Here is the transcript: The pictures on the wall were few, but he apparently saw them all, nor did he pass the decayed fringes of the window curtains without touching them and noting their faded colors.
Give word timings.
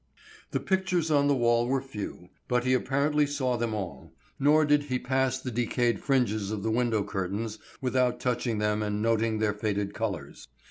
The 0.49 0.59
pictures 0.59 1.11
on 1.11 1.27
the 1.27 1.35
wall 1.35 1.67
were 1.67 1.79
few, 1.79 2.29
but 2.47 2.63
he 2.63 2.73
apparently 2.73 3.27
saw 3.27 3.55
them 3.55 3.75
all, 3.75 4.11
nor 4.39 4.65
did 4.65 4.85
he 4.85 4.97
pass 4.97 5.37
the 5.39 5.51
decayed 5.51 5.99
fringes 5.99 6.49
of 6.49 6.63
the 6.63 6.71
window 6.71 7.03
curtains 7.03 7.59
without 7.81 8.19
touching 8.19 8.57
them 8.57 8.81
and 8.81 9.03
noting 9.03 9.37
their 9.37 9.53
faded 9.53 9.93
colors. 9.93 10.47